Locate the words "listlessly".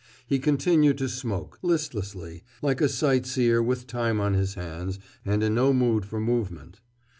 1.61-2.41